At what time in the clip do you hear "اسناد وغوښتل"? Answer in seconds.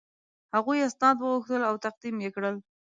0.87-1.61